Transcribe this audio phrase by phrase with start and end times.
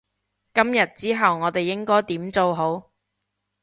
[0.55, 2.89] 今日之後我哋應該點做好？